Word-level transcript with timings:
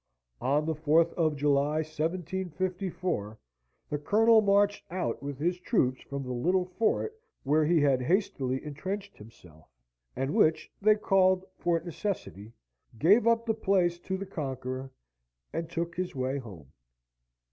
On 0.41 0.65
the 0.65 0.73
4th 0.73 1.13
of 1.13 1.35
July, 1.35 1.75
1754, 1.75 3.37
the 3.87 3.99
Colonel 3.99 4.41
marched 4.41 4.83
out 4.89 5.21
with 5.21 5.37
his 5.37 5.59
troops 5.59 6.01
from 6.01 6.23
the 6.23 6.33
little 6.33 6.65
fort 6.65 7.21
where 7.43 7.63
he 7.63 7.79
had 7.81 8.01
hastily 8.01 8.65
entrenched 8.65 9.15
himself 9.19 9.69
(and 10.15 10.33
which 10.33 10.71
they 10.81 10.95
called 10.95 11.45
Fort 11.59 11.85
Necessity), 11.85 12.51
gave 12.97 13.27
up 13.27 13.45
the 13.45 13.53
place 13.53 13.99
to 13.99 14.17
the 14.17 14.25
conqueror, 14.25 14.89
and 15.53 15.69
took 15.69 15.95
his 15.95 16.15
way 16.15 16.39
home. 16.39 16.71